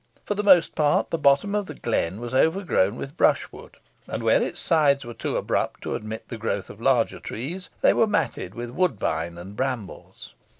[0.25, 3.77] For the most part the bottom of the glen was overgrown with brushwood,
[4.07, 7.93] and, where its sides were too abrupt to admit the growth of larger trees, they
[7.93, 10.33] were matted with woodbine and brambles.